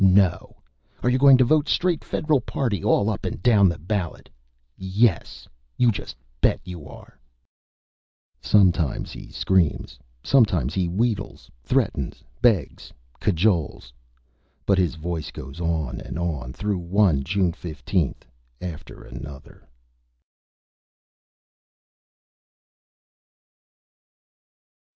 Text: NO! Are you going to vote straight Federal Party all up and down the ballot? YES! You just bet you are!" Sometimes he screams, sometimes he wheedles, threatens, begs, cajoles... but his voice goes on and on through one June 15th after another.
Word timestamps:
NO! 0.03 0.57
Are 1.03 1.11
you 1.11 1.19
going 1.19 1.37
to 1.37 1.43
vote 1.43 1.69
straight 1.69 2.03
Federal 2.03 2.41
Party 2.41 2.83
all 2.83 3.07
up 3.11 3.23
and 3.23 3.39
down 3.43 3.69
the 3.69 3.77
ballot? 3.77 4.31
YES! 4.75 5.47
You 5.77 5.91
just 5.91 6.15
bet 6.41 6.59
you 6.63 6.87
are!" 6.89 7.19
Sometimes 8.41 9.11
he 9.11 9.29
screams, 9.29 9.99
sometimes 10.23 10.73
he 10.73 10.89
wheedles, 10.89 11.51
threatens, 11.63 12.23
begs, 12.41 12.91
cajoles... 13.19 13.93
but 14.65 14.79
his 14.79 14.95
voice 14.95 15.29
goes 15.29 15.61
on 15.61 16.01
and 16.03 16.17
on 16.17 16.51
through 16.51 16.79
one 16.79 17.23
June 17.23 17.51
15th 17.51 18.23
after 18.59 19.03
another. 19.03 19.67